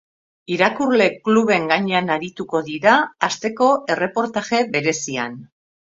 Irakurle 0.53 1.05
kluben 1.27 1.67
gainean 1.73 2.09
arituko 2.15 2.61
dira 2.71 2.95
asteko 3.29 3.69
erreportaje 3.97 4.63
berezian. 4.77 5.37